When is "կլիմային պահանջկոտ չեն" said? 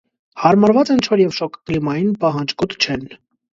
1.69-3.09